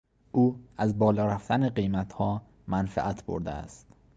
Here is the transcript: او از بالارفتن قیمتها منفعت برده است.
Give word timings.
او 0.31 0.59
از 0.77 0.99
بالارفتن 0.99 1.69
قیمتها 1.69 2.41
منفعت 2.67 3.23
برده 3.25 3.51
است. 3.51 3.87